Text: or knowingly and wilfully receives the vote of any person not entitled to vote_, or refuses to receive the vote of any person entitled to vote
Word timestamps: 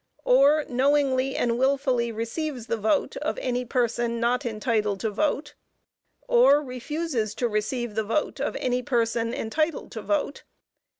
or 0.25 0.65
knowingly 0.67 1.35
and 1.35 1.59
wilfully 1.59 2.11
receives 2.11 2.65
the 2.65 2.75
vote 2.75 3.15
of 3.17 3.37
any 3.37 3.63
person 3.63 4.19
not 4.19 4.47
entitled 4.47 4.99
to 4.99 5.11
vote_, 5.11 5.53
or 6.27 6.59
refuses 6.63 7.35
to 7.35 7.47
receive 7.47 7.93
the 7.93 8.03
vote 8.03 8.39
of 8.39 8.55
any 8.55 8.81
person 8.81 9.31
entitled 9.31 9.91
to 9.91 10.01
vote 10.01 10.41